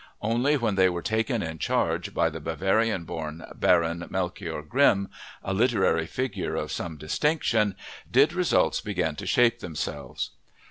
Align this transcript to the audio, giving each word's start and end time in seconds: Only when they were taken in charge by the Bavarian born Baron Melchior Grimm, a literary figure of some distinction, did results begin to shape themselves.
Only 0.23 0.57
when 0.57 0.73
they 0.77 0.89
were 0.89 1.03
taken 1.03 1.43
in 1.43 1.59
charge 1.59 2.11
by 2.11 2.31
the 2.31 2.39
Bavarian 2.39 3.03
born 3.03 3.45
Baron 3.53 4.07
Melchior 4.09 4.63
Grimm, 4.63 5.09
a 5.43 5.53
literary 5.53 6.07
figure 6.07 6.55
of 6.55 6.71
some 6.71 6.97
distinction, 6.97 7.75
did 8.09 8.33
results 8.33 8.81
begin 8.81 9.15
to 9.17 9.27
shape 9.27 9.59
themselves. 9.59 10.31